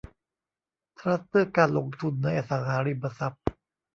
[0.99, 3.43] ทรัสต์เพื่อการลงทุนในอสังหาริมทรัพย์